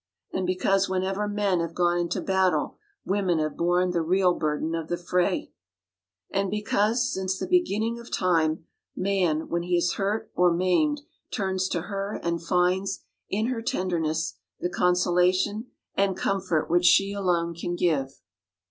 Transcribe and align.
And 0.33 0.47
because 0.47 0.89
whenever 0.89 1.27
men 1.27 1.59
have 1.59 1.75
gone 1.75 1.99
into 1.99 2.21
battle, 2.21 2.79
women 3.05 3.37
have 3.37 3.55
borne 3.55 3.91
the 3.91 4.01
real 4.01 4.33
burden 4.33 4.73
of 4.73 4.87
the 4.87 4.97
fray, 4.97 5.51
And 6.31 6.49
because 6.49 7.13
since 7.13 7.37
the 7.37 7.45
beginning 7.45 7.99
of 7.99 8.09
time, 8.09 8.65
man 8.95 9.47
when 9.47 9.61
he 9.61 9.77
is 9.77 9.93
hurt 9.93 10.31
or 10.35 10.51
maimed 10.51 11.03
turns 11.29 11.67
to 11.69 11.81
her 11.83 12.19
and 12.23 12.41
finds, 12.41 13.03
in 13.29 13.45
her 13.49 13.61
tenderness, 13.61 14.37
the 14.59 14.69
consolation 14.71 15.67
and 15.93 16.17
comfort 16.17 16.67
which 16.67 16.85
she 16.85 17.13
alone 17.13 17.53
can 17.53 17.75
give. 17.75 18.21